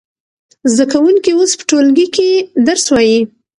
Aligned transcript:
زده 0.71 0.85
کوونکي 0.93 1.31
اوس 1.35 1.51
په 1.59 1.63
ټولګي 1.69 2.07
کې 2.15 2.29
درس 2.67 2.85
وايي. 2.93 3.19